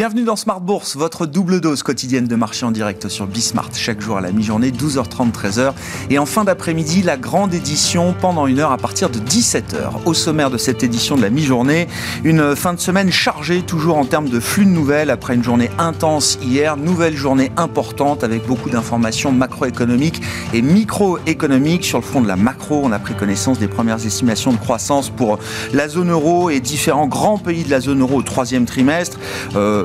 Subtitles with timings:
[0.00, 4.00] Bienvenue dans Smart Bourse, votre double dose quotidienne de marché en direct sur Bismart, chaque
[4.00, 5.74] jour à la mi-journée, 12h30, 13h.
[6.08, 10.06] Et en fin d'après-midi, la grande édition pendant une heure à partir de 17h.
[10.06, 11.86] Au sommaire de cette édition de la mi-journée,
[12.24, 15.70] une fin de semaine chargée toujours en termes de flux de nouvelles après une journée
[15.76, 16.78] intense hier.
[16.78, 20.22] Nouvelle journée importante avec beaucoup d'informations macroéconomiques
[20.54, 21.84] et microéconomiques.
[21.84, 25.10] Sur le front de la macro, on a pris connaissance des premières estimations de croissance
[25.10, 25.38] pour
[25.74, 29.18] la zone euro et différents grands pays de la zone euro au troisième trimestre.
[29.56, 29.84] Euh,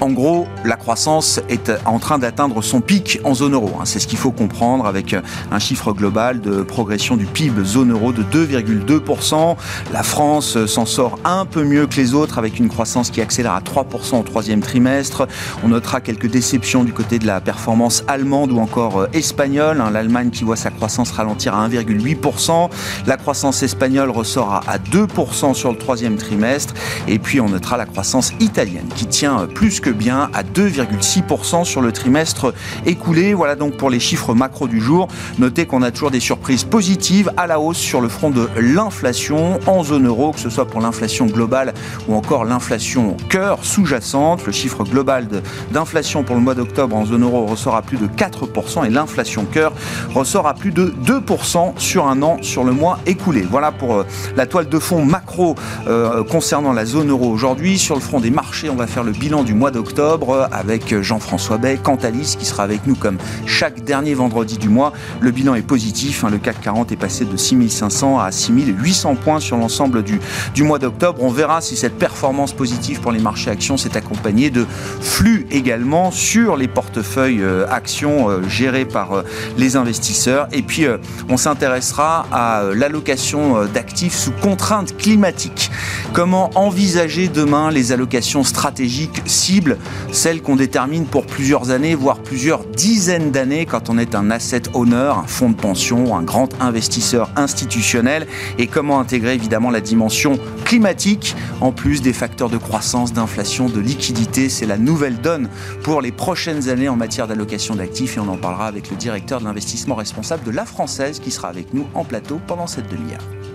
[0.00, 3.70] en gros, la croissance est en train d'atteindre son pic en zone euro.
[3.78, 3.84] Hein.
[3.84, 5.14] C'est ce qu'il faut comprendre avec
[5.50, 9.56] un chiffre global de progression du PIB zone euro de 2,2%.
[9.92, 13.52] La France s'en sort un peu mieux que les autres avec une croissance qui accélère
[13.52, 15.26] à 3% au troisième trimestre.
[15.62, 19.80] On notera quelques déceptions du côté de la performance allemande ou encore euh, espagnole.
[19.80, 19.90] Hein.
[19.90, 22.70] L'Allemagne qui voit sa croissance ralentir à 1,8%.
[23.06, 26.74] La croissance espagnole ressort à 2% sur le troisième trimestre.
[27.08, 31.92] Et puis on notera la croissance italienne qui tient plus bien à 2,6% sur le
[31.92, 32.54] trimestre
[32.86, 33.34] écoulé.
[33.34, 35.08] Voilà donc pour les chiffres macro du jour.
[35.38, 39.58] Notez qu'on a toujours des surprises positives à la hausse sur le front de l'inflation
[39.66, 41.74] en zone euro, que ce soit pour l'inflation globale
[42.08, 44.46] ou encore l'inflation cœur sous-jacente.
[44.46, 45.28] Le chiffre global
[45.70, 49.44] d'inflation pour le mois d'octobre en zone euro ressort à plus de 4% et l'inflation
[49.44, 49.72] cœur
[50.14, 53.42] ressort à plus de 2% sur un an sur le mois écoulé.
[53.42, 55.54] Voilà pour euh, la toile de fond macro
[55.86, 57.78] euh, concernant la zone euro aujourd'hui.
[57.78, 61.58] Sur le front des marchés, on va faire le bilan du mois d'octobre avec Jean-François
[61.58, 64.92] Bay, Cantalis qui sera avec nous comme chaque dernier vendredi du mois.
[65.20, 66.30] Le bilan est positif, hein.
[66.30, 70.20] le CAC 40 est passé de 6500 à 6800 points sur l'ensemble du,
[70.54, 71.22] du mois d'octobre.
[71.22, 74.64] On verra si cette performance positive pour les marchés actions s'est accompagnée de
[75.00, 79.22] flux également sur les portefeuilles euh, actions euh, gérés par euh,
[79.58, 80.46] les investisseurs.
[80.52, 80.86] Et puis
[81.28, 85.70] on s'intéressera à l'allocation d'actifs sous contraintes climatiques.
[86.12, 89.63] Comment envisager demain les allocations stratégiques cibles
[90.12, 94.62] celles qu'on détermine pour plusieurs années, voire plusieurs dizaines d'années quand on est un asset
[94.74, 98.26] owner, un fonds de pension, un grand investisseur institutionnel,
[98.58, 103.80] et comment intégrer évidemment la dimension climatique, en plus des facteurs de croissance, d'inflation, de
[103.80, 104.48] liquidité.
[104.48, 105.48] C'est la nouvelle donne
[105.82, 109.40] pour les prochaines années en matière d'allocation d'actifs, et on en parlera avec le directeur
[109.40, 113.53] de l'investissement responsable de la Française qui sera avec nous en plateau pendant cette demi-heure.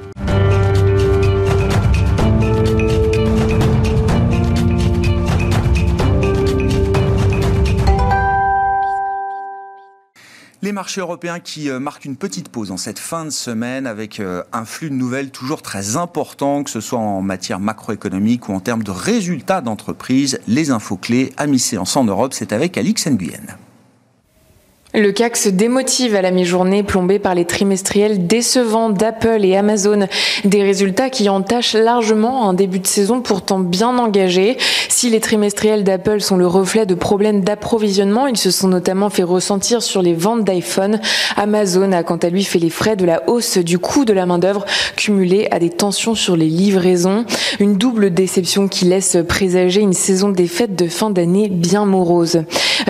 [10.61, 14.19] Les marchés européens qui euh, marquent une petite pause en cette fin de semaine avec
[14.19, 18.53] euh, un flux de nouvelles toujours très important, que ce soit en matière macroéconomique ou
[18.53, 20.41] en termes de résultats d'entreprise.
[20.49, 23.57] Les infos clés à mi-séance en Europe, c'est avec Alix Nguyen.
[24.95, 30.07] Le CAC se démotive à la mi-journée, plombé par les trimestriels décevants d'Apple et Amazon.
[30.45, 34.57] Des résultats qui entachent largement un début de saison pourtant bien engagé.
[34.87, 39.21] Si les trimestriels d'Apple sont le reflet de problèmes d'approvisionnement, ils se sont notamment fait
[39.21, 40.99] ressentir sur les ventes d'iPhone.
[41.35, 44.25] Amazon a quant à lui fait les frais de la hausse du coût de la
[44.25, 47.25] main-d'œuvre cumulée à des tensions sur les livraisons.
[47.59, 52.41] Une double déception qui laisse présager une saison des fêtes de fin d'année bien morose.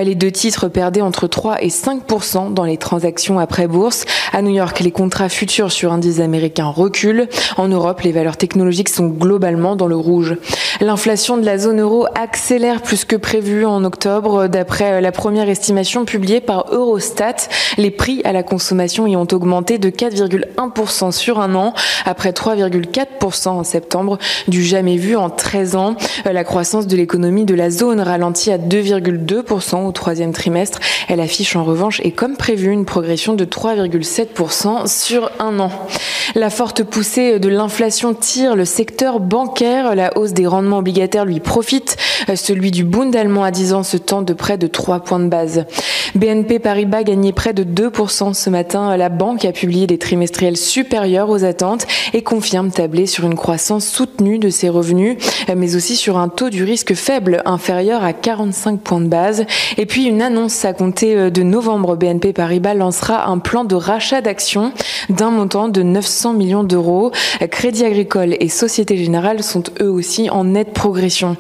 [0.02, 4.06] Les deux titres perdaient entre 3 et 5 5% dans les transactions après bourse.
[4.32, 7.28] À New York, les contrats futurs sur indices américains reculent.
[7.58, 10.36] En Europe, les valeurs technologiques sont globalement dans le rouge.
[10.82, 14.48] L'inflation de la zone euro accélère plus que prévu en octobre.
[14.48, 17.36] D'après la première estimation publiée par Eurostat,
[17.78, 21.74] les prix à la consommation y ont augmenté de 4,1% sur un an,
[22.06, 25.96] après 3,4% en septembre, du jamais vu en 13 ans.
[26.24, 30.80] La croissance de l'économie de la zone ralentit à 2,2% au troisième trimestre.
[31.10, 35.72] Elle affiche en revanche et comme prévu une progression de 3,7% sur un an.
[36.36, 39.94] La forte poussée de l'inflation tire le secteur bancaire.
[39.96, 41.98] La hausse des rendements obligataires lui profite.
[42.36, 45.28] Celui du Bund allemand à 10 ans se tend de près de 3 points de
[45.28, 45.66] base.
[46.16, 48.96] BNP Paribas gagnait près de 2% ce matin.
[48.98, 53.88] La banque a publié des trimestriels supérieurs aux attentes et confirme tabler sur une croissance
[53.88, 55.18] soutenue de ses revenus,
[55.56, 59.46] mais aussi sur un taux du risque faible inférieur à 45 points de base.
[59.78, 64.22] Et puis une annonce à compter de novembre BNP Paribas lancera un plan de rachat
[64.22, 64.74] d'actions
[65.10, 67.12] d'un montant de 900 millions d'euros.
[67.52, 71.38] Crédit Agricole et Société Générale sont eux aussi en nette progression.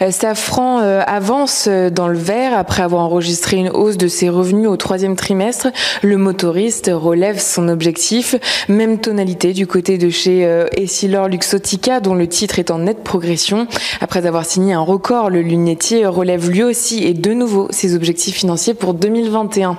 [0.00, 4.66] Euh, Safran euh, avance dans le vert après avoir enregistré une hausse de ses revenus
[4.66, 5.68] au troisième trimestre.
[6.02, 8.34] Le motoriste relève son objectif.
[8.68, 13.04] Même tonalité du côté de chez euh, Essilor Luxotica dont le titre est en nette
[13.04, 13.66] progression.
[14.00, 18.36] Après avoir signé un record, le lunetier relève lui aussi et de nouveau ses objectifs
[18.36, 19.76] financiers pour 2021.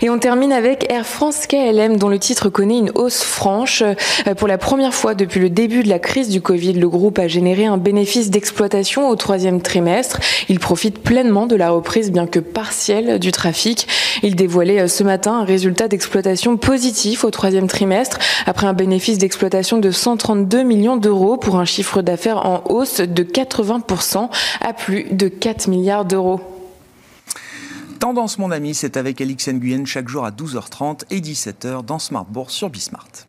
[0.00, 3.82] Et on termine avec Air France KLM dont le titre connaît une hausse franche.
[3.82, 7.18] Euh, pour la première fois depuis le début de la crise du Covid, le groupe
[7.18, 10.18] a généré un bénéfice bénéfice d'exploitation au troisième trimestre.
[10.48, 13.86] Il profite pleinement de la reprise, bien que partielle, du trafic.
[14.22, 19.18] Il dévoilait euh, ce matin un résultat d'exploitation positif au troisième trimestre, après un bénéfice
[19.18, 24.30] d'exploitation de 132 millions d'euros pour un chiffre d'affaires en hausse de 80%
[24.62, 26.40] à plus de 4 milliards d'euros.
[28.00, 32.24] Tendance, mon ami, c'est avec Alix Nguyen chaque jour à 12h30 et 17h dans Smart
[32.24, 33.27] Bourse sur Bismart.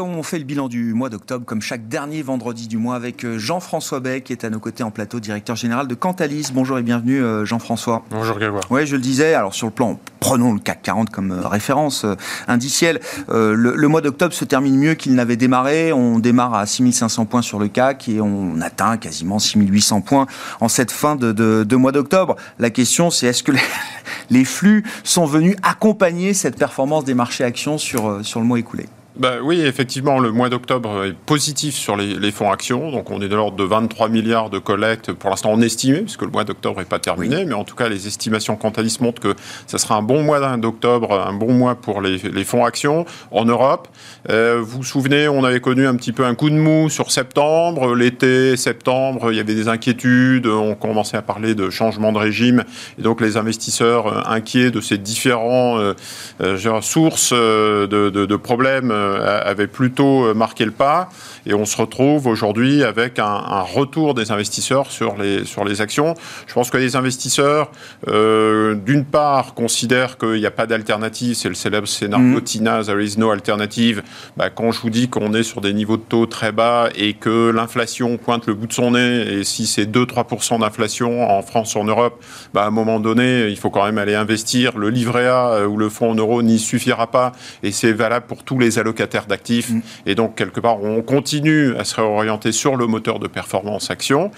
[0.00, 3.38] On fait le bilan du mois d'octobre, comme chaque dernier vendredi du mois, avec euh,
[3.38, 6.48] Jean-François Beck, qui est à nos côtés en plateau, directeur général de Cantalis.
[6.52, 8.04] Bonjour et bienvenue, euh, Jean-François.
[8.10, 8.62] Bonjour, Grégoire.
[8.70, 12.06] Oui, je le disais, alors sur le plan, prenons le CAC 40 comme euh, référence
[12.48, 13.00] indicielle.
[13.28, 15.92] le, mois d'octobre se termine mieux qu'il n'avait démarré.
[15.92, 20.26] On démarre à 6500 points sur le CAC et on atteint quasiment 6800 points
[20.60, 22.36] en cette fin de, mois d'octobre.
[22.58, 23.52] La question, c'est est-ce que
[24.30, 28.86] les, flux sont venus accompagner cette performance des marchés actions sur, sur le mois écoulé?
[29.16, 32.92] Bah, oui, effectivement, le mois d'octobre est positif sur les, fonds actions.
[32.92, 36.22] Donc, on est de l'ordre de 23 milliards de collectes, pour l'instant en estimé, puisque
[36.22, 37.44] le mois d'octobre n'est pas terminé.
[37.44, 39.34] Mais en tout cas, les estimations Cantalis montrent que
[39.66, 43.88] ça sera un bon mois d'octobre, un bon mois pour les, fonds actions en Europe.
[44.30, 47.10] Euh, vous vous souvenez, on avait connu un petit peu un coup de mou sur
[47.10, 47.94] septembre.
[47.94, 50.46] L'été, septembre, il y avait des inquiétudes.
[50.46, 52.64] On commençait à parler de changement de régime.
[52.98, 58.99] Et donc, les investisseurs euh, inquiets de ces différents euh, sources de, de problèmes euh,
[59.44, 61.08] avait plutôt euh, marqué le pas.
[61.46, 66.14] Et on se retrouve aujourd'hui avec un, retour des investisseurs sur les, sur les actions.
[66.46, 67.70] Je pense que les investisseurs,
[68.08, 71.34] euh, d'une part, considèrent qu'il n'y a pas d'alternative.
[71.34, 72.42] C'est le célèbre scénario mmh.
[72.42, 74.02] Tina, there is no alternative.
[74.36, 77.14] Bah, quand je vous dis qu'on est sur des niveaux de taux très bas et
[77.14, 81.74] que l'inflation pointe le bout de son nez, et si c'est 2-3% d'inflation en France,
[81.74, 82.22] ou en Europe,
[82.54, 84.76] bah, à un moment donné, il faut quand même aller investir.
[84.76, 87.32] Le livret A ou le fonds en euros n'y suffira pas.
[87.62, 89.70] Et c'est valable pour tous les allocataires d'actifs.
[89.70, 89.80] Mmh.
[90.06, 93.88] Et donc, quelque part, on continue continue à se réorienter sur le moteur de performance
[93.92, 94.32] action.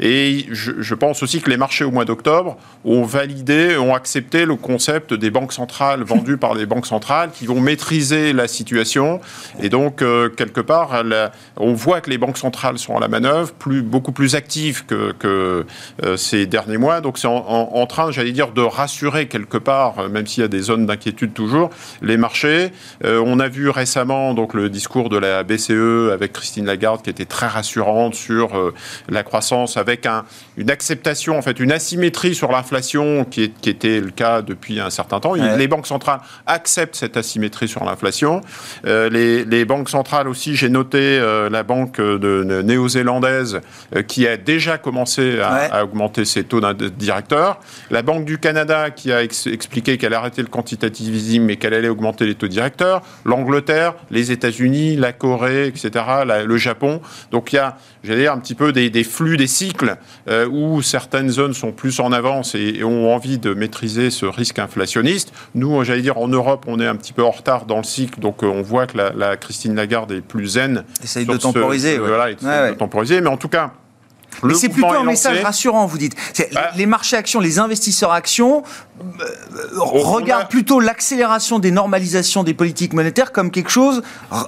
[0.00, 2.56] Et je, pense aussi que les marchés au mois d'octobre
[2.86, 7.44] ont validé, ont accepté le concept des banques centrales vendues par les banques centrales qui
[7.44, 9.20] vont maîtriser la situation.
[9.60, 11.02] Et donc, euh, quelque part,
[11.58, 15.12] on voit que les banques centrales sont à la manœuvre, plus, beaucoup plus actives que,
[15.18, 15.66] que
[16.02, 17.02] euh, ces derniers mois.
[17.02, 20.60] Donc, c'est en, train, j'allais dire, de rassurer quelque part, même s'il y a des
[20.60, 21.68] zones d'inquiétude toujours,
[22.00, 22.70] les marchés.
[23.04, 27.10] Euh, on a vu récemment donc le discours de la BCE avec Christine Lagarde qui
[27.10, 28.72] était très rassurante sur euh,
[29.08, 30.24] la croissance avec un,
[30.56, 34.90] une acceptation, en fait, une asymétrie sur l'inflation qui, qui, était le cas depuis un
[34.90, 35.34] certain temps.
[35.34, 38.40] Les banques centrales acceptent cette asymétrie sur l'inflation.
[38.86, 43.60] Euh, les, les, banques centrales aussi, j'ai noté euh, la banque de, néo-zélandaise
[44.06, 47.60] qui a déjà commencé à, à augmenter ses taux directeurs.
[47.90, 51.88] La Banque du Canada qui a expliqué qu'elle arrêtait le quantitative easing mais qu'elle allait
[51.88, 53.02] augmenter les taux directeurs.
[53.24, 55.88] L'Angleterre, les États-Unis, la Corée, etc
[56.28, 57.00] le Japon.
[57.30, 59.96] Donc il y a, j'allais dire, un petit peu des, flux, des cycles
[60.28, 64.58] euh, où certaines zones sont plus en avance et, ont envie de maîtriser ce risque
[64.58, 65.32] inflationniste.
[65.54, 68.20] Nous, j'allais dire, en Europe, on est un petit peu en retard dans le cycle,
[68.20, 70.84] donc euh, on voit que la, Christine Lagarde est plus zen.
[71.02, 71.98] Essaye de temporiser.
[71.98, 73.72] Voilà, de temporiser, mais en tout cas.
[74.42, 76.16] Mais c'est plutôt un message rassurant, vous dites.
[76.52, 76.70] Bah.
[76.76, 78.62] les marchés actions, les investisseurs actions
[79.20, 79.24] euh,
[79.76, 84.02] regardent plutôt l'accélération des normalisations des politiques monétaires comme quelque chose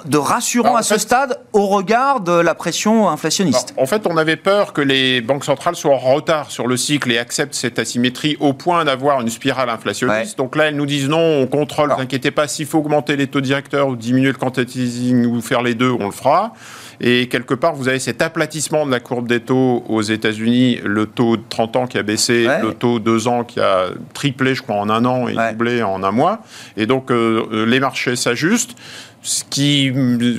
[0.05, 3.75] de rassurant à ce stade au regard de la pression inflationniste.
[3.77, 7.11] en fait, on avait peur que les banques centrales soient en retard sur le cycle
[7.13, 10.39] et acceptent cette asymétrie au point d'avoir une spirale inflationniste.
[10.39, 13.17] Donc là, elles nous disent non, on contrôle, ne vous inquiétez pas, s'il faut augmenter
[13.17, 16.53] les taux directeurs ou diminuer le quantitative ou faire les deux, on le fera.
[17.01, 21.07] Et quelque part, vous avez cet aplatissement de la courbe des taux aux États-Unis, le
[21.07, 24.55] taux de 30 ans qui a baissé, le taux de 2 ans qui a triplé,
[24.55, 26.43] je crois, en un an et doublé en un mois.
[26.77, 28.77] Et donc, euh, euh, les marchés s'ajustent
[29.23, 29.91] ce qui,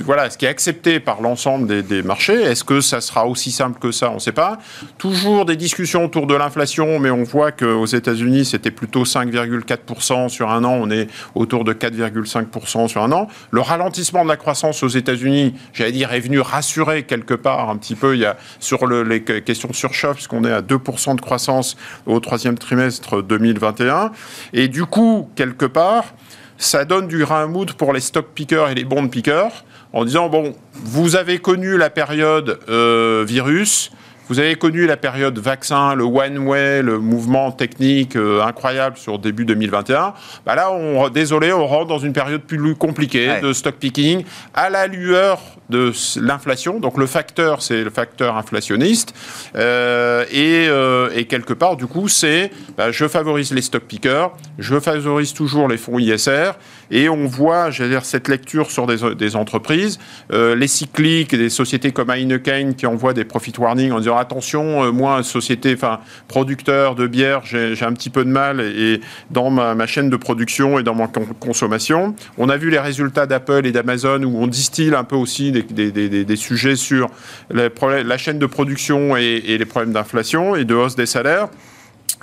[0.02, 2.42] voilà, ce qui est accepté par l'ensemble des, marchés.
[2.42, 4.10] Est-ce que ça sera aussi simple que ça?
[4.10, 4.58] On ne sait pas.
[4.98, 10.50] Toujours des discussions autour de l'inflation, mais on voit qu'aux États-Unis, c'était plutôt 5,4% sur
[10.50, 10.72] un an.
[10.80, 13.28] On est autour de 4,5% sur un an.
[13.52, 17.76] Le ralentissement de la croissance aux États-Unis, j'allais dire, est venu rassurer quelque part un
[17.76, 18.14] petit peu.
[18.14, 21.76] Il y a sur le, les questions de surchauffe, puisqu'on est à 2% de croissance
[22.06, 24.10] au troisième trimestre 2021.
[24.52, 26.14] Et du coup, quelque part,
[26.58, 30.04] ça donne du grain à moudre pour les stock pickers et les bond pickers en
[30.04, 33.90] disant bon, vous avez connu la période euh, virus,
[34.32, 39.18] Vous avez connu la période vaccin, le one way, le mouvement technique euh, incroyable sur
[39.18, 40.14] début 2021.
[40.46, 44.24] Bah là, on, désolé, on rentre dans une période plus compliquée de stock picking
[44.54, 46.80] à la lueur de l'inflation.
[46.80, 49.14] Donc le facteur, c'est le facteur inflationniste.
[49.54, 54.30] Euh, et, euh, et, quelque part, du coup, c'est bah, je favorise les stock pickers,
[54.58, 56.52] je favorise toujours les fonds ISR.
[56.92, 59.98] Et on voit, j'allais dire, cette lecture sur des, entreprises,
[60.30, 64.84] euh, les cycliques, des sociétés comme Heineken qui envoient des profit warnings en disant attention,
[64.84, 69.50] euh, moi, société, enfin, producteur de bière, j'ai un petit peu de mal et, dans
[69.50, 71.08] ma, chaîne de production et dans ma
[71.40, 72.14] consommation.
[72.36, 76.36] On a vu les résultats d'Apple et d'Amazon où on distille un peu aussi des,
[76.36, 77.08] sujets sur
[77.50, 81.48] la chaîne de production et, et les problèmes d'inflation et de hausse des salaires.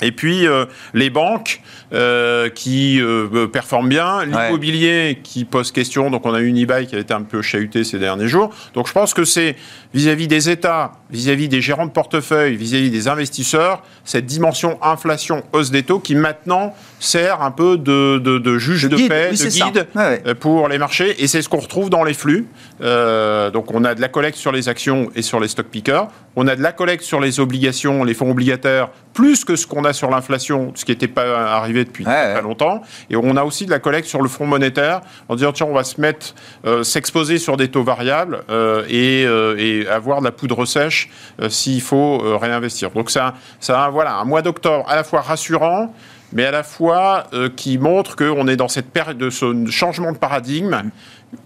[0.02, 1.62] Et puis euh, les banques
[1.92, 6.12] euh, qui euh, performent bien, l'immobilier qui pose question.
[6.12, 8.52] Donc on a eu une eBay qui a été un peu chahutée ces derniers jours.
[8.76, 9.56] Donc je pense que c'est
[9.96, 15.72] vis-à-vis des États, vis-à-vis des gérants de portefeuille, vis-à-vis des investisseurs, cette dimension inflation hausse
[15.72, 19.88] des taux qui maintenant sert un peu de, de, de juge de, paix, de guide
[19.96, 20.36] ouais.
[20.36, 21.24] pour les marchés.
[21.24, 22.46] Et c'est ce qu'on retrouve dans les flux.
[22.80, 26.08] donc on a de la collecte sur les actions et sur les stock pickers.
[26.36, 29.84] On a de la collecte sur les obligations, les fonds obligataires, plus que ce qu'on
[29.84, 32.82] a sur l'inflation, ce qui n'était pas arrivé depuis ouais, très longtemps.
[33.10, 35.74] Et on a aussi de la collecte sur le front monétaire, en disant tiens, on
[35.74, 40.26] va se mettre, euh, s'exposer sur des taux variables euh, et, euh, et, avoir de
[40.26, 41.10] la poudre sèche
[41.50, 42.92] s'il faut réinvestir.
[42.92, 45.94] Donc ça, ça, voilà, un mois d'octobre à la fois rassurant,
[46.32, 50.12] mais à la fois euh, qui montre qu'on est dans cette période de ce changement
[50.12, 50.84] de paradigme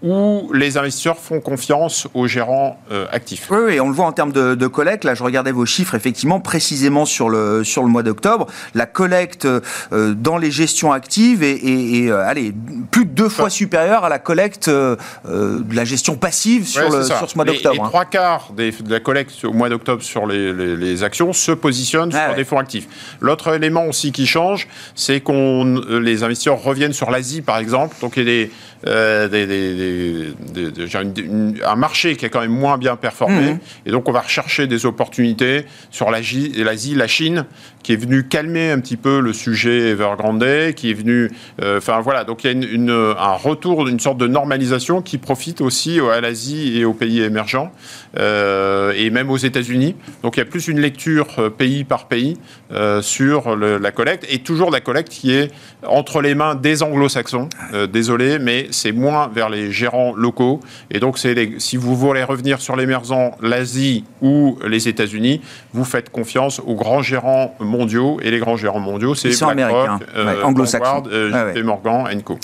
[0.02, 3.48] où les investisseurs font confiance aux gérants euh, actifs.
[3.50, 5.04] Oui, oui, on le voit en termes de, de, collecte.
[5.04, 8.46] Là, je regardais vos chiffres, effectivement, précisément sur le, sur le mois d'octobre.
[8.74, 12.54] La collecte euh, dans les gestions actives est, est, est allez,
[12.90, 16.98] plus de deux fois supérieure à la collecte euh, de la gestion passive sur, ouais,
[16.98, 17.74] le, sur ce mois d'octobre.
[17.74, 21.02] Les, les, trois quarts des, de la collecte au mois d'octobre sur les, les, les,
[21.02, 22.36] actions se positionnent ah, sur ouais.
[22.36, 22.88] des fonds actifs.
[23.20, 27.96] L'autre élément aussi qui change, c'est qu'on les investisseurs reviennent sur l'Asie, par exemple.
[28.00, 28.50] Donc, il y a des,
[28.86, 32.96] euh, des, des, des, des une, une, un marché qui est quand même moins bien
[32.96, 33.54] performé.
[33.54, 33.58] Mmh.
[33.86, 37.44] Et donc, on va rechercher des opportunités sur l'Asie, la Chine,
[37.82, 41.30] qui est venu calmer un petit peu le sujet Evergrande, qui est venu.
[41.60, 42.24] Euh, enfin, voilà.
[42.24, 46.00] Donc, il y a une, une, un retour d'une sorte de normalisation qui profite aussi
[46.00, 47.72] à l'Asie et aux pays émergents,
[48.16, 49.96] et même aux États-Unis.
[50.22, 52.36] Donc, il y a plus une lecture euh, pays par pays
[52.72, 55.50] euh, sur le, la collecte, et toujours la collecte qui est
[55.86, 57.48] entre les mains des anglo-saxons.
[57.72, 60.60] Euh, désolé, mais c'est moins vers les gérants locaux.
[60.90, 65.40] Et donc, les, si vous voulez revenir sur l'émergent, l'Asie ou les États-Unis,
[65.72, 68.18] vous faites confiance aux grands gérants mondiaux.
[68.22, 71.62] Et les grands gérants mondiaux, c'est BlackRock, euh, ouais, anglo-saxons, euh, ouais.
[71.62, 72.38] Morgan, Co.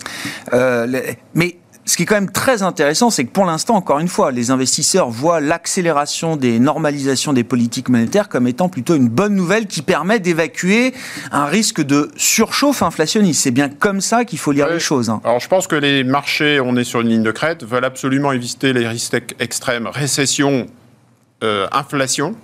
[0.52, 0.86] Euh,
[1.34, 1.56] mais
[1.90, 4.52] ce qui est quand même très intéressant, c'est que pour l'instant, encore une fois, les
[4.52, 9.82] investisseurs voient l'accélération des normalisations des politiques monétaires comme étant plutôt une bonne nouvelle qui
[9.82, 10.94] permet d'évacuer
[11.32, 13.42] un risque de surchauffe inflationniste.
[13.42, 14.74] C'est bien comme ça qu'il faut lire oui.
[14.74, 15.10] les choses.
[15.10, 15.20] Hein.
[15.24, 18.30] Alors je pense que les marchés, on est sur une ligne de crête, veulent absolument
[18.30, 20.68] éviter les risques extrêmes, récession,
[21.42, 22.36] euh, inflation.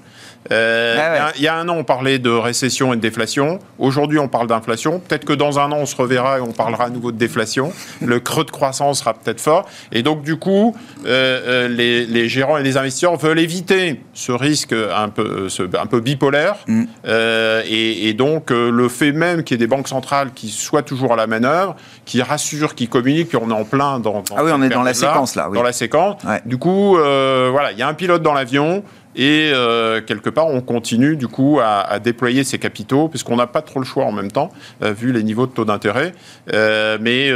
[0.53, 1.33] Euh, ah ouais.
[1.37, 3.59] Il y a un an, on parlait de récession et de déflation.
[3.79, 5.01] Aujourd'hui, on parle d'inflation.
[5.01, 7.73] Peut-être que dans un an, on se reverra et on parlera à nouveau de déflation.
[8.01, 9.69] Le creux de croissance sera peut-être fort.
[9.93, 10.77] Et donc, du coup,
[11.07, 15.87] euh, les, les, gérants et les investisseurs veulent éviter ce risque un peu, ce, un
[15.87, 16.57] peu bipolaire.
[16.67, 16.85] Mm.
[17.07, 20.49] Euh, et, et, donc, euh, le fait même qu'il y ait des banques centrales qui
[20.49, 24.23] soient toujours à la manœuvre, qui rassurent, qui communiquent, puis on est en plein dans.
[24.23, 25.49] dans ah oui, on est dans la séquence là.
[25.49, 25.57] Oui.
[25.57, 26.23] Dans la séquence.
[26.25, 26.41] Ouais.
[26.45, 28.83] Du coup, euh, voilà, il y a un pilote dans l'avion.
[29.17, 33.47] Et euh, quelque part, on continue du coup à, à déployer ces capitaux, puisqu'on n'a
[33.47, 34.51] pas trop le choix en même temps,
[34.83, 36.13] euh, vu les niveaux de taux d'intérêt.
[36.53, 37.33] Euh, mais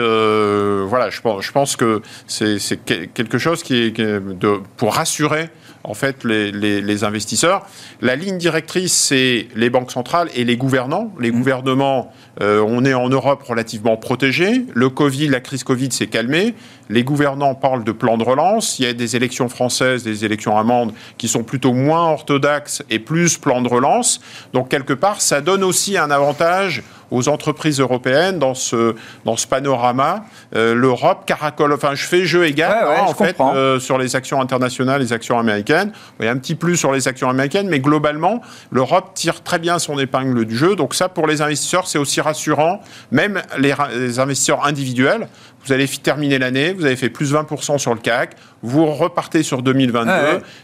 [0.87, 5.49] voilà, je pense, je pense que c'est quelque chose qui est, de, pour rassurer
[5.85, 7.67] en fait les, les, les, investisseurs.
[8.01, 11.13] La ligne directrice, c'est les banques centrales et les gouvernants.
[11.19, 11.35] Les mmh.
[11.35, 14.67] gouvernements, euh, on est en Europe relativement protégés.
[14.75, 16.55] Le Covid, la crise Covid s'est calmée.
[16.91, 18.79] Les gouvernants parlent de plan de relance.
[18.79, 22.99] Il y a des élections françaises, des élections allemandes qui sont plutôt moins orthodoxes et
[22.99, 24.21] plus plan de relance.
[24.53, 28.95] Donc quelque part, ça donne aussi un avantage aux entreprises européennes dans ce,
[29.25, 30.25] dans ce panorama.
[30.55, 33.99] Euh, L'Europe caracole, enfin je fais jeu égal ouais, ouais, hein, en fait euh, sur
[33.99, 35.93] les actions internationales, les actions américaines.
[36.21, 39.59] Il y a un petit plus sur les actions américaines, mais globalement, l'Europe tire très
[39.59, 40.77] bien son épingle du jeu.
[40.77, 42.81] Donc ça, pour les investisseurs, c'est aussi rassurant,
[43.11, 45.29] même les, les investisseurs individuels.
[45.67, 49.63] Vous allez terminer l'année, vous avez fait plus 20% sur le CAC, vous repartez sur
[49.63, 50.13] 2022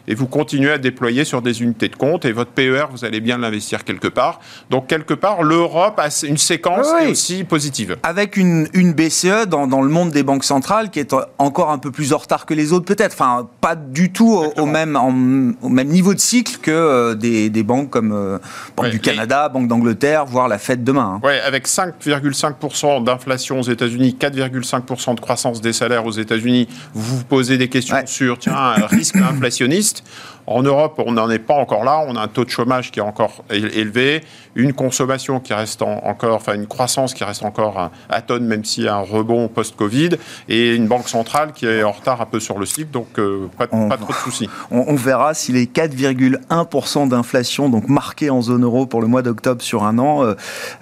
[0.08, 3.20] et vous continuez à déployer sur des unités de compte et votre PER, vous allez
[3.20, 4.40] bien l'investir quelque part.
[4.70, 7.96] Donc, quelque part, l'Europe a une séquence aussi positive.
[8.02, 11.78] Avec une, une BCE dans, dans, le monde des banques centrales qui est encore un
[11.78, 13.14] peu plus en retard que les autres, peut-être.
[13.14, 17.62] Enfin, pas du tout au, même, au même niveau de cycle que euh, des, des,
[17.62, 18.38] banques comme euh,
[18.76, 21.16] Banque du Canada, Banque d'Angleterre, voire la Fed demain.
[21.16, 21.20] Hein.
[21.24, 27.24] Oui, avec 5,5% d'inflation aux États-Unis, 4,5% de croissance des salaires aux États-Unis, vous vous
[27.24, 30.04] posez des questions sur tiens, un risque inflationniste.
[30.46, 32.04] En Europe, on n'en est pas encore là.
[32.06, 34.22] On a un taux de chômage qui est encore élevé,
[34.56, 38.84] une consommation qui reste encore, enfin une croissance qui reste encore à tonne, même s'il
[38.84, 40.10] y a un rebond post-Covid,
[40.48, 43.48] et une banque centrale qui est en retard un peu sur le cycle, donc euh,
[43.56, 44.48] pas, trop de soucis.
[44.70, 49.62] On, verra si les 4,1% d'inflation, donc marqués en zone euro pour le mois d'octobre
[49.62, 50.34] sur un an, euh,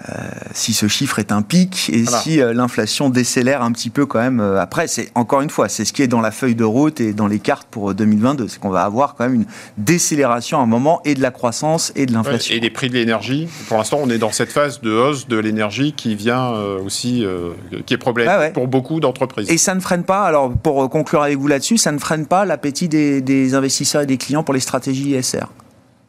[0.08, 0.12] euh,
[0.52, 4.40] si ce chiffre est un pic et si l'inflation décélère un petit peu quand même.
[4.40, 7.12] après, c'est encore une fois, c'est ce qui est dans la feuille de route et
[7.12, 9.46] dans les cartes pour 2022, c'est qu'on va avoir quand même une
[9.78, 12.54] décélération à un moment et de la croissance et de l'inflation.
[12.54, 13.48] et des prix de l'énergie.
[13.68, 17.24] Pour l'instant, on est dans cette phase de hausse de l'énergie qui vient euh, aussi,
[17.24, 17.50] euh,
[17.86, 19.50] qui est problématique pour beaucoup d'entreprises.
[19.50, 22.44] Et ça ne freine pas, alors pour conclure avec vous là-dessus, ça ne freine pas
[22.44, 25.44] l'appétit des, investisseurs et des clients pour les stratégies ISR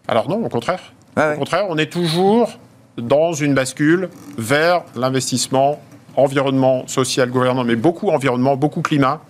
[0.07, 0.93] Alors non, au contraire.
[1.17, 2.51] au contraire, on est toujours
[2.97, 5.79] dans une bascule vers l'investissement
[6.15, 9.21] environnement, social, gouvernement, mais beaucoup environnement, beaucoup climat.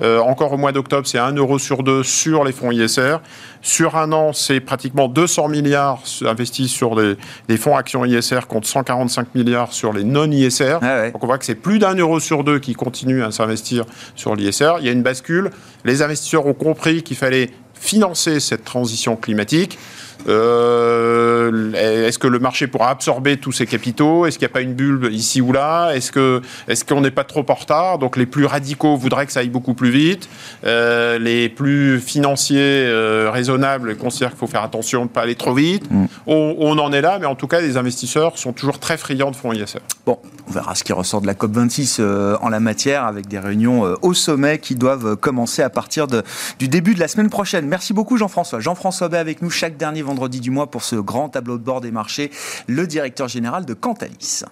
[0.00, 3.18] Euh, encore au mois d'octobre, c'est 1 euro sur 2 sur les fonds ISR.
[3.62, 9.34] Sur un an, c'est pratiquement 200 milliards investis sur les, fonds actions ISR contre 145
[9.34, 10.78] milliards sur les non-ISR.
[10.82, 13.84] Ah Donc on voit que c'est plus d'un euro sur deux qui continue à s'investir
[14.16, 14.76] sur l'ISR.
[14.80, 15.50] Il y a une bascule.
[15.84, 19.78] Les investisseurs ont compris qu'il fallait financer cette transition climatique.
[20.28, 24.26] Euh, est-ce que le marché pourra absorber tous ces capitaux?
[24.26, 25.92] Est-ce qu'il n'y a pas une bulle ici ou là?
[25.92, 27.98] Est-ce qu'on n'est pas trop en retard?
[27.98, 30.28] Donc les plus radicaux voudraient que ça aille beaucoup plus vite.
[30.64, 35.34] Euh, les plus financiers euh, raisonnables considèrent qu'il faut faire attention de ne pas aller
[35.34, 35.90] trop vite.
[35.90, 36.06] Mm.
[36.26, 39.36] On, en est là, mais en tout cas, les investisseurs sont toujours très friands de
[39.36, 39.78] fonds ISR.
[40.06, 42.00] Bon, on verra ce qui ressort de la COP 26
[42.40, 46.22] en la matière, avec des réunions au sommet qui doivent commencer à partir de,
[46.58, 47.66] du début de la semaine prochaine.
[47.66, 48.60] Merci beaucoup Jean-François.
[48.60, 51.80] Jean-François Bay avec nous chaque dernier vendredi du mois pour ce grand tableau de bord
[51.80, 52.30] des marchés,
[52.66, 54.44] le directeur général de Cantalis.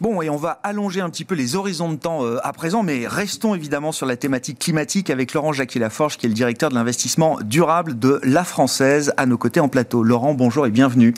[0.00, 2.82] Bon, et on va allonger un petit peu les horizons de temps euh, à présent,
[2.82, 6.74] mais restons évidemment sur la thématique climatique avec Laurent Jacquier-Laforge, qui est le directeur de
[6.74, 10.02] l'investissement durable de La Française, à nos côtés en plateau.
[10.02, 11.12] Laurent, bonjour et bienvenue.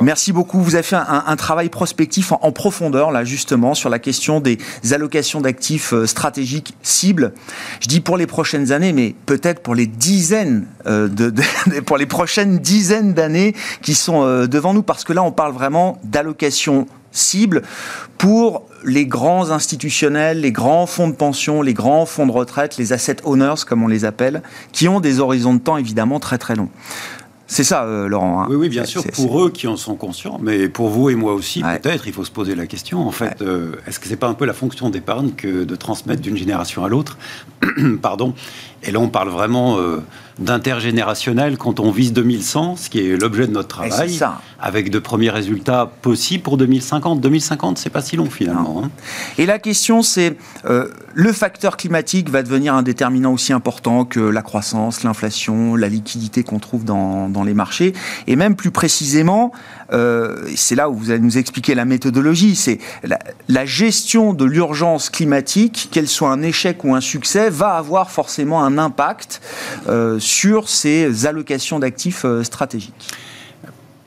[0.00, 0.60] Merci beaucoup.
[0.60, 4.58] Vous avez fait un, travail prospectif en, profondeur, là, justement, sur la question des
[4.92, 7.32] allocations d'actifs euh, stratégiques cibles.
[7.80, 11.34] Je dis pour les prochaines années, mais peut-être pour les dizaines, euh, de,
[11.86, 15.98] pour les prochaines dizaines d'années qui sont devant nous, parce que là, on parle vraiment
[16.04, 17.62] d'allocations cible
[18.18, 22.92] pour les grands institutionnels, les grands fonds de pension, les grands fonds de retraite, les
[22.92, 26.56] asset owners comme on les appelle, qui ont des horizons de temps évidemment très très
[26.56, 26.70] longs.
[27.52, 28.40] C'est ça, euh, Laurent.
[28.40, 28.46] Hein.
[28.48, 31.34] Oui, oui, bien sûr, pour eux qui en sont conscients, mais pour vous et moi
[31.34, 33.06] aussi, peut-être, il faut se poser la question.
[33.06, 36.22] En fait, euh, est-ce que c'est pas un peu la fonction d'épargne que de transmettre
[36.22, 37.18] d'une génération à l'autre?
[38.00, 38.32] Pardon.
[38.82, 39.98] Et là, on parle vraiment euh,
[40.38, 44.18] d'intergénérationnel quand on vise 2100, ce qui est l'objet de notre travail,
[44.60, 47.20] avec de premiers résultats possibles pour 2050.
[47.20, 48.82] 2050, c'est pas si long finalement.
[48.84, 48.90] Hein.
[49.38, 54.20] Et la question, c'est euh, le facteur climatique va devenir un déterminant aussi important que
[54.20, 57.92] la croissance, l'inflation, la liquidité qu'on trouve dans, dans, les marchés,
[58.26, 59.52] et même plus précisément,
[59.92, 63.18] euh, c'est là où vous allez nous expliquer la méthodologie, c'est la,
[63.48, 68.64] la gestion de l'urgence climatique, qu'elle soit un échec ou un succès, va avoir forcément
[68.64, 69.40] un impact
[69.88, 73.10] euh, sur ces allocations d'actifs euh, stratégiques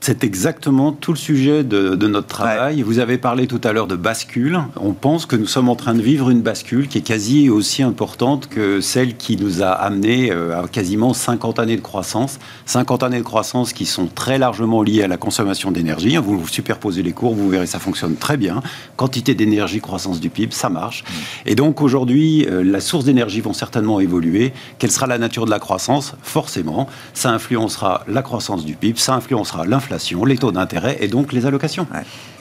[0.06, 2.84] c'est exactement tout le sujet de, notre travail.
[2.84, 4.60] Vous avez parlé tout à l'heure de bascule.
[4.80, 7.82] On pense que nous sommes en train de vivre une bascule qui est quasi aussi
[7.82, 12.38] importante que celle qui nous a amené euh, à quasiment 50 années de croissance.
[12.68, 16.18] 50 années de croissance qui sont très largement liées à la consommation d'énergie.
[16.18, 18.62] Vous, vous superposez les cours, vous verrez, ça fonctionne très bien.
[18.98, 21.04] Quantité d'énergie, croissance du PIB, ça marche.
[21.04, 21.14] Mm.
[21.48, 24.54] Et donc aujourd'hui, euh, la source d'énergie vont certainement évoluer.
[24.78, 26.14] Quelle sera la nature de la croissance?
[26.22, 29.95] Forcément, ça influencera la croissance du PIB, ça influencera l'inflation
[30.26, 31.88] les taux d'intérêt et donc les allocations.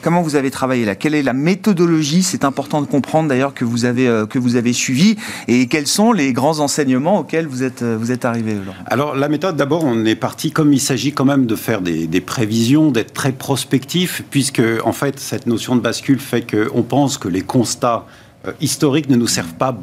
[0.01, 0.95] Comment vous avez travaillé là?
[0.95, 2.23] Quelle est la méthodologie?
[2.23, 5.15] C'est important de comprendre d'ailleurs que vous avez euh, que vous avez suivi
[5.47, 8.55] et quels sont les grands enseignements auxquels vous êtes euh, vous êtes arrivé.
[8.85, 12.07] Alors la méthode, d'abord, on est parti comme il s'agit quand même de faire des,
[12.07, 17.17] des prévisions, d'être très prospectif, puisque en fait cette notion de bascule fait qu'on pense
[17.17, 18.05] que les constats
[18.47, 19.75] euh, historiques ne nous servent pas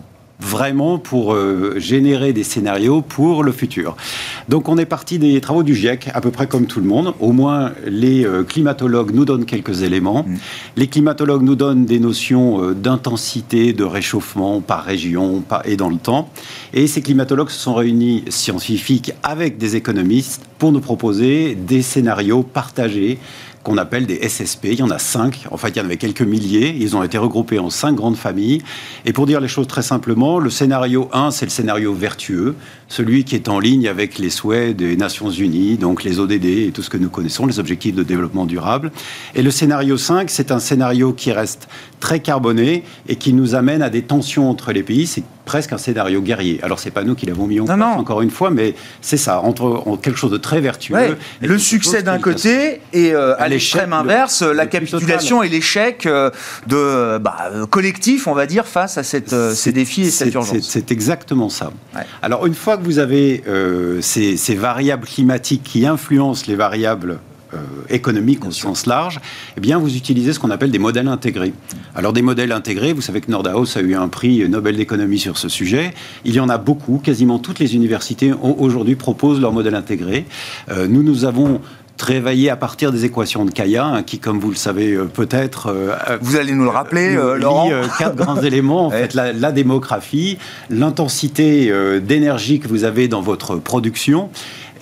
[0.43, 3.97] vraiment pour euh, générer des scénarios pour le futur.
[4.49, 7.15] Donc on est parti des travaux du GIEC, à peu près comme tout le monde.
[7.21, 10.25] Au moins les euh, climatologues nous donnent quelques éléments.
[10.25, 10.37] Mm.
[10.77, 15.97] Les climatologues nous donnent des notions euh, d'intensité, de réchauffement par région et dans le
[15.97, 16.29] temps.
[16.75, 22.43] Et ces climatologues se sont réunis scientifiques avec des économistes pour nous proposer des scénarios
[22.43, 23.19] partagés
[23.63, 24.65] qu'on appelle des SSP.
[24.65, 25.47] Il y en a cinq.
[25.51, 26.75] En fait, il y en avait quelques milliers.
[26.79, 28.63] Ils ont été regroupés en cinq grandes familles.
[29.05, 32.57] Et pour dire les choses très simplement, le scénario 1, c'est le scénario vertueux,
[32.89, 36.73] celui qui est en ligne avec les souhaits des Nations Unies, donc les ODD et
[36.73, 38.91] tout ce que nous connaissons, les objectifs de développement durable.
[39.35, 41.69] Et le scénario 5, c'est un scénario qui reste
[42.01, 45.07] très carboné et qui nous amène à des tensions entre les pays.
[45.45, 46.61] Presque un scénario guerrier.
[46.63, 49.41] Alors c'est pas nous qui l'avons mis en place encore une fois, mais c'est ça,
[49.41, 51.17] entre, quelque chose de très vertueux.
[51.41, 56.31] le succès d'un côté et euh, à l'extrême inverse, la capitulation et l'échec euh,
[56.67, 60.69] de bah, collectif, on va dire, face à cette, euh, ces défis et cette urgence.
[60.69, 61.73] C'est exactement ça.
[62.23, 63.43] Alors une fois que vous avez
[64.01, 67.19] ces, ces variables climatiques qui influencent les variables
[67.55, 67.59] euh,
[67.91, 69.21] économique au sens large,
[69.59, 71.53] eh bien, vous utilisez ce qu'on appelle des modèles intégrés.
[71.95, 75.37] Alors, des modèles intégrés, vous savez que Nordhaus a eu un prix Nobel d'économie sur
[75.37, 75.93] ce sujet.
[76.25, 76.99] Il y en a beaucoup.
[76.99, 80.25] Quasiment toutes les universités aujourd'hui proposent leur modèle intégré.
[80.71, 81.61] Euh, nous, nous avons
[81.99, 85.75] travaillé à partir des équations de Kaya, hein, qui, comme vous le savez euh, peut-être,
[86.23, 87.71] vous allez nous le rappeler, Laurent.
[87.99, 90.39] quatre grands éléments en fait la, la démographie,
[90.71, 94.31] l'intensité d'énergie que vous avez dans votre production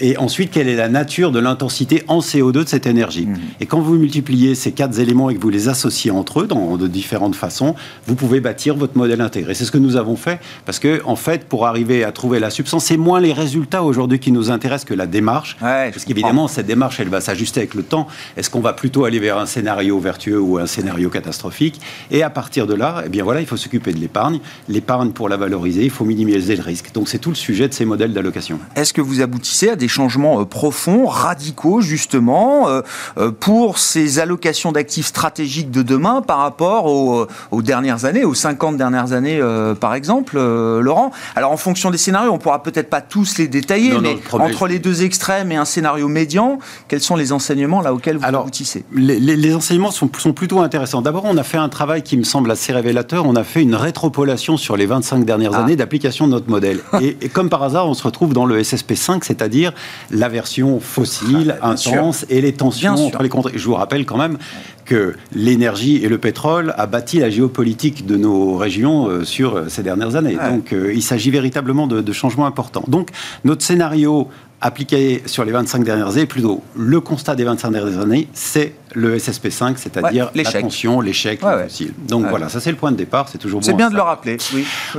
[0.00, 3.36] et ensuite, quelle est la nature de l'intensité en CO2 de cette énergie mmh.
[3.60, 6.76] Et quand vous multipliez ces quatre éléments et que vous les associez entre eux dans,
[6.76, 7.74] de différentes façons,
[8.06, 9.54] vous pouvez bâtir votre modèle intégré.
[9.54, 12.50] C'est ce que nous avons fait, parce que, en fait, pour arriver à trouver la
[12.50, 15.56] substance, c'est moins les résultats aujourd'hui qui nous intéressent que la démarche.
[15.60, 18.06] parce qu'évidemment, cette démarche, elle va s'ajuster avec le temps.
[18.36, 21.80] Est-ce qu'on va plutôt aller vers un scénario vertueux ou un scénario catastrophique?
[22.10, 24.40] Et à partir de là, eh bien voilà, il faut s'occuper de l'épargne.
[24.68, 26.92] L'épargne, pour la valoriser, il faut minimiser le risque.
[26.92, 28.58] Donc c'est tout le sujet de ces modèles d'allocation.
[28.76, 32.80] Est-ce que vous aboutissez à des changements euh, profonds, radicaux, justement, euh,
[33.18, 37.26] euh, pour ces allocations d'actifs stratégiques de demain par rapport aux,
[37.62, 39.40] dernières années, aux 50 dernières années,
[39.80, 43.92] par exemple, Laurent Alors, en fonction des scénarios, on pourra peut-être pas tous les détailler,
[44.00, 48.16] mais entre les deux extrêmes et un scénario médian, quels sont les enseignements là auxquels
[48.16, 51.02] vous Alors, aboutissez les, enseignements sont, sont plutôt intéressants.
[51.02, 53.26] D'abord, on a fait un travail qui me semble assez révélateur.
[53.26, 55.64] On a fait une rétropolation sur les 25 dernières ah.
[55.64, 56.80] années d'application de notre modèle.
[57.00, 59.72] et, et, comme par hasard, on se retrouve dans le SSP5, c'est-à-dire
[60.10, 63.50] la version fossile, ah, intense, et les tensions entre les contre.
[63.54, 64.38] Je vous rappelle quand même
[64.84, 69.68] que l'énergie et le pétrole a bâti la géopolitique de nos régions euh, sur euh,
[69.68, 70.36] ces dernières années.
[70.50, 72.84] Donc euh, il s'agit véritablement de, de changements importants.
[72.88, 73.10] Donc
[73.44, 74.28] notre scénario
[74.60, 79.16] appliqué sur les 25 dernières années, plutôt le constat des 25 dernières années, c'est le
[79.16, 81.66] SSP5, c'est-à-dire la tension, l'échec, ouais,
[82.08, 83.66] Donc voilà, ça c'est le point de départ, c'est toujours bon.
[83.66, 84.36] C'est bien de le rappeler.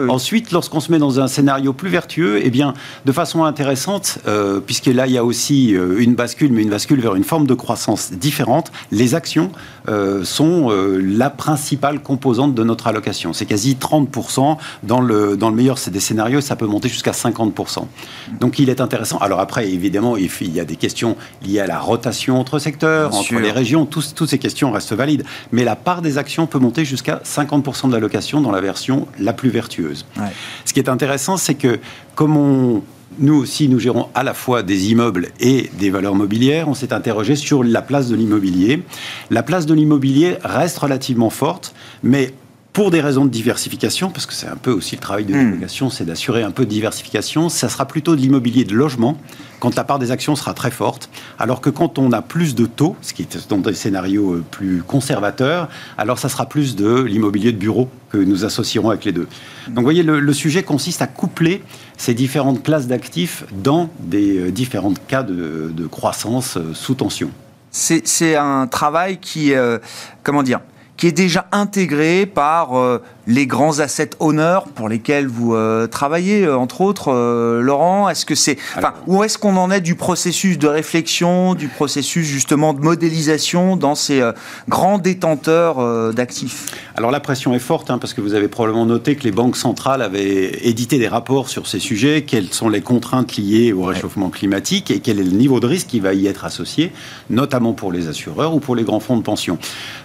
[0.09, 2.73] Ensuite, lorsqu'on se met dans un scénario plus vertueux, eh bien,
[3.05, 6.69] de façon intéressante, euh, puisque là il y a aussi euh, une bascule, mais une
[6.69, 9.51] bascule vers une forme de croissance différente, les actions
[9.87, 13.33] euh, sont la principale composante de notre allocation.
[13.33, 14.57] C'est quasi 30%.
[14.83, 17.85] Dans le, dans le meilleur des scénarios, ça peut monter jusqu'à 50%.
[18.39, 19.17] Donc il est intéressant.
[19.17, 23.13] Alors après, après, évidemment, il y a des questions liées à la rotation entre secteurs,
[23.13, 23.80] entre les régions.
[23.85, 25.23] Toutes ces questions restent valides.
[25.51, 29.33] Mais la part des actions peut monter jusqu'à 50% de l'allocation dans la version la
[29.33, 30.05] plus vertueuse.
[30.65, 31.79] Ce qui est intéressant, c'est que
[32.15, 32.83] comme on,
[33.19, 36.67] nous aussi, nous gérons à la fois des immeubles et des valeurs mobilières.
[36.69, 38.83] On s'est interrogé sur la place de l'immobilier.
[39.29, 42.33] La place de l'immobilier reste relativement forte, mais
[42.73, 45.43] pour des raisons de diversification, parce que c'est un peu aussi le travail de hmm.
[45.43, 49.17] l'obligation, c'est d'assurer un peu de diversification, ça sera plutôt de l'immobilier de logement,
[49.59, 52.65] quand la part des actions sera très forte, alors que quand on a plus de
[52.65, 57.01] taux, ce qui est dans des scénarios euh, plus conservateurs, alors ça sera plus de
[57.01, 59.27] l'immobilier de bureau que nous associerons avec les deux.
[59.67, 61.61] Donc vous voyez, le, sujet consiste à coupler
[61.97, 67.29] ces différentes classes d'actifs dans des euh, différents cas de, croissance euh, sous tension.
[67.71, 69.53] C'est un travail qui,
[70.23, 70.59] comment dire,
[71.01, 76.43] qui est déjà intégré par euh, les grands assets honneurs pour lesquels vous euh, travaillez,
[76.43, 77.11] euh, entre autres,
[77.61, 81.67] Laurent Est-ce que c'est, enfin, où est-ce qu'on en est du processus de réflexion, du
[81.67, 84.21] processus justement de modélisation dans ces
[84.67, 86.67] grands détenteurs d'actifs?
[86.95, 89.57] Alors la pression est forte, hein, parce que vous avez probablement noté que les banques
[89.57, 94.29] centrales avaient édité des rapports sur ces sujets, quelles sont les contraintes liées au réchauffement
[94.29, 96.91] climatique et quel est le niveau de risque qui va y être associé,
[97.29, 99.57] notamment pour les assureurs ou pour les grands fonds de pension.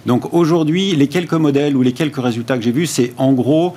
[0.05, 3.75] Donc aujourd'hui les quelques modèles ou les quelques résultats que j'ai vus, c'est en gros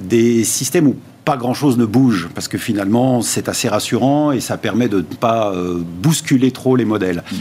[0.00, 4.56] des systèmes où pas grand-chose ne bouge, parce que finalement, c'est assez rassurant et ça
[4.56, 7.22] permet de ne pas euh, bousculer trop les modèles.
[7.30, 7.36] Mmh.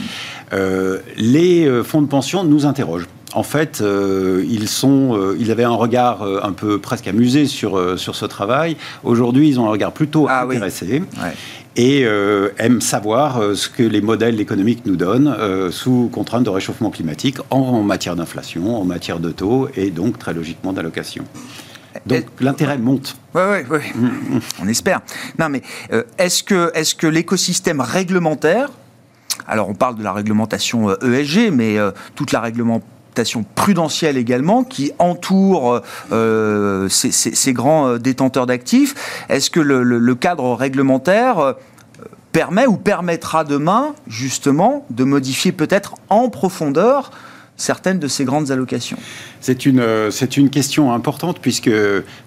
[0.53, 3.07] Euh, les euh, fonds de pension nous interrogent.
[3.33, 8.25] en fait, ils, sont, ils avaient un regard un peu presque amusé sur, sur ce
[8.25, 8.75] travail.
[9.03, 11.01] Aujourd'hui, ils ont un regard plutôt ah intéressé
[11.75, 16.43] et euh, aiment savoir euh, ce que les modèles économiques nous donnent euh, sous contrainte
[16.43, 21.23] de réchauffement climatique en, matière d'inflation, en matière de taux et donc très logiquement d'allocation.
[22.05, 23.17] Donc l'intérêt monte.
[23.35, 23.79] Oui, oui, oui.
[23.95, 24.41] Mm, mm.
[24.63, 25.01] On espère.
[25.39, 25.61] Non, mais
[26.17, 28.69] est-ce que, est que l'écosystème réglementaire,
[29.47, 31.77] alors on parle de la réglementation ESG, e mais
[32.15, 32.91] toute la réglementation
[33.55, 39.25] prudentielle également qui entoure euh, ces, grands euh, détenteurs d'actifs.
[39.29, 41.53] Est-ce que le, cadre réglementaire euh,
[42.31, 47.11] permet ou permettra demain justement de modifier peut-être en profondeur
[47.61, 48.97] certaines de ces grandes allocations
[49.41, 51.71] c'est une, euh, c'est une question importante puisque,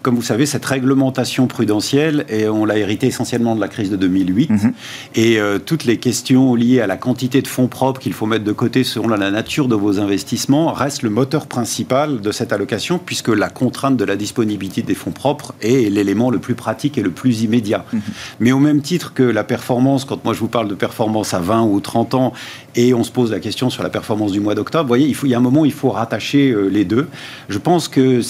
[0.03, 3.97] comme vous savez, cette réglementation prudentielle, et on l'a hérité essentiellement de la crise de
[3.97, 4.73] 2008, mhm.
[5.14, 8.44] et euh, toutes les questions liées à la quantité de fonds propres qu'il faut mettre
[8.44, 12.99] de côté selon la nature de vos investissements restent le moteur principal de cette allocation
[12.99, 17.03] puisque la contrainte de la disponibilité des fonds propres est l'élément le plus pratique et
[17.03, 17.85] le plus immédiat.
[17.92, 18.01] Mhm.
[18.40, 21.38] Mais au même titre que la performance, quand moi je vous parle de performance à
[21.38, 22.33] 20 ou 30 ans,
[22.75, 25.14] et on se pose la question sur la performance du mois d'octobre, vous voyez, il,
[25.14, 27.09] faut, il y a un moment, il faut rattacher euh, les deux.
[27.49, 28.21] Je pense que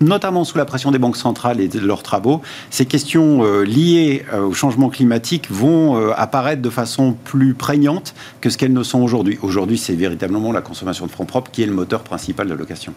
[0.00, 4.24] notamment sous la pression des banques centrales et de leurs travaux, ces questions euh, liées
[4.32, 9.00] euh, au changement climatique vont apparaître de façon plus prégnante que ce qu'elles ne sont
[9.00, 9.38] aujourd'hui.
[9.42, 12.92] Aujourd'hui, c'est véritablement la consommation de fonds propres qui est le moteur principal de location.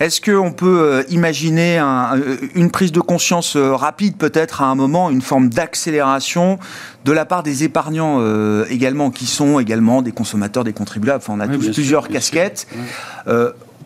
[0.00, 1.78] Est-ce qu'on peut imaginer
[2.54, 6.58] une prise de conscience rapide, peut-être à un moment, une forme d'accélération
[7.04, 8.20] de la part des épargnants
[8.64, 11.18] également, qui sont également des consommateurs, des contribuables?
[11.18, 12.66] Enfin, on a tous plusieurs casquettes.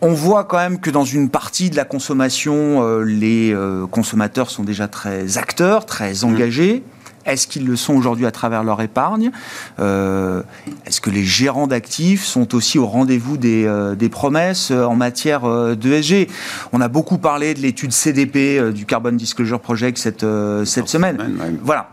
[0.01, 4.49] On voit quand même que dans une partie de la consommation, euh, les euh, consommateurs
[4.49, 6.81] sont déjà très acteurs, très mmh.
[7.29, 9.31] Est-ce qu'ils le sont aujourd'hui à travers leur épargne
[9.79, 10.41] euh,
[10.85, 16.27] Est-ce que les gérants d'actifs sont aussi au rendez-vous des, promesses en matière d'ESG
[16.73, 20.25] On a beaucoup parlé de l'étude CDP du Carbon Disclosure Project cette,
[20.65, 21.59] cette semaine.
[21.63, 21.91] Voilà.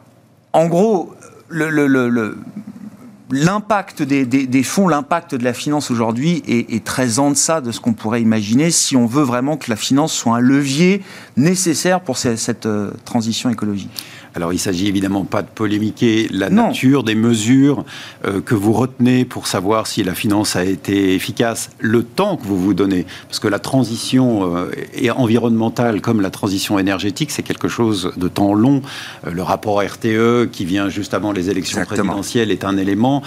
[0.53, 1.15] En gros,
[1.49, 1.69] le,
[3.31, 7.93] l'impact des, fonds, l'impact de la finance aujourd'hui est, très en deçà de ce qu'on
[7.93, 11.03] pourrait imaginer si on veut vraiment que la finance soit un levier
[11.37, 13.91] nécessaire pour cette, euh, transition écologique.
[14.37, 17.87] Alors, il s'agit évidemment pas de polémiquer la nature des mesures
[18.27, 22.47] euh, que vous retenez pour savoir si la finance a été efficace, le temps que
[22.47, 24.71] vous vous donnez, parce que la transition euh,
[25.17, 28.83] environnementale comme la transition énergétique, c'est quelque chose de temps long.
[29.27, 33.23] Euh, le rapport RTE qui vient juste avant les élections présidentielles est un élément.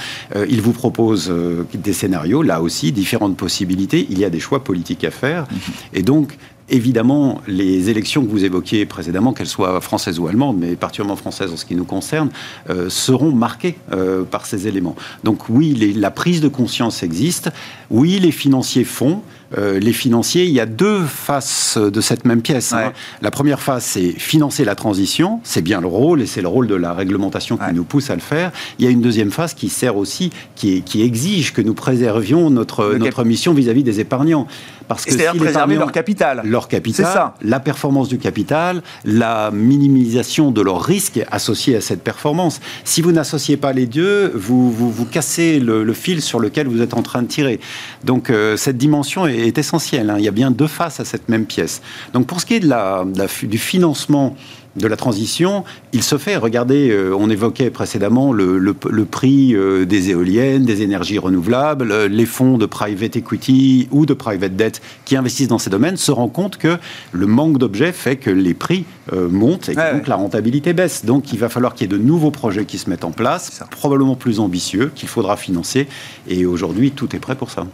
[0.48, 1.34] il vous propose
[1.74, 4.06] des scénarios, là aussi, différentes possibilités.
[4.12, 5.60] Il y a des choix politiques à faire, mhm.
[5.94, 6.38] et donc
[6.72, 11.52] Évidemment, les élections que vous évoquiez précédemment, qu'elles soient françaises ou allemandes, mais particulièrement françaises
[11.52, 12.30] en ce qui nous concerne,
[12.70, 14.96] euh, seront marquées euh, par ces éléments.
[15.24, 17.50] Donc oui, la prise de conscience existe.
[17.90, 19.22] Oui, les financiers font.
[19.58, 22.74] Euh, les financiers, il y a deux faces de cette même pièce.
[22.74, 22.94] Hein.
[23.22, 26.68] La première face, c'est financer la transition, c'est bien le rôle, et c'est le rôle
[26.68, 28.52] de la réglementation qui nous pousse à le faire.
[28.78, 32.50] Il y a une deuxième phase qui sert aussi, qui, qui exige que nous préservions
[32.50, 34.48] notre, notre mission vis-à-vis des épargnants.
[34.90, 36.42] Parce que C'est-à-dire préserver leur capital.
[36.44, 37.36] Leur capital, ça.
[37.44, 42.60] la performance du capital, la minimisation de leurs risques associés à cette performance.
[42.86, 46.82] Si vous n'associez pas les deux, vous, vous, vous cassez le, fil sur lequel vous
[46.82, 47.60] êtes en train de tirer.
[48.04, 50.10] Donc euh, cette dimension est est, essentiel.
[50.10, 50.16] Hein.
[50.20, 51.82] Il y a bien deux faces à cette même pièce.
[52.14, 53.06] Donc pour ce qui est de la,
[53.44, 54.36] du financement
[54.76, 56.38] de la transition, il se fait.
[56.38, 58.74] Regardez, euh, on évoquait précédemment le,
[59.10, 64.14] prix euh, des éoliennes, des énergies renouvelables, euh, les fonds de private equity ou de
[64.14, 66.78] private debt qui investissent dans ces domaines se rendent compte que
[67.12, 71.04] le manque d'objets fait que les prix montent et que donc la rentabilité baisse.
[71.04, 73.62] Donc il va falloir qu'il y ait de nouveaux projets qui se mettent en place,
[73.72, 75.88] probablement plus ambitieux, qu'il faudra financer.
[76.28, 77.66] Et aujourd'hui, tout est prêt pour ça.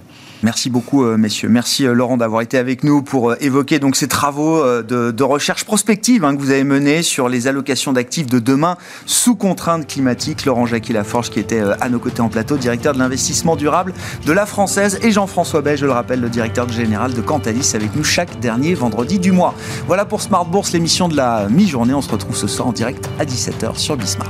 [0.43, 1.49] Merci beaucoup, euh, messieurs.
[1.49, 5.63] Merci, euh, Laurent, d'avoir été avec nous pour euh, évoquer donc ces travaux de, recherche
[5.63, 10.45] prospective hein, que vous avez menés sur les allocations d'actifs de demain sous contrainte climatique.
[10.45, 13.93] Laurent Jacques Laforge, qui était à nos côtés en plateau, directeur de l'investissement durable
[14.25, 17.95] de la Française, et Jean-François Bay, je le rappelle, le directeur général de Cantalis, avec
[17.95, 19.55] nous chaque dernier vendredi du mois.
[19.87, 21.93] Voilà pour Smart Bourse, l'émission de la mi-journée.
[21.93, 24.29] On se retrouve ce soir en direct à 17h sur Bismart.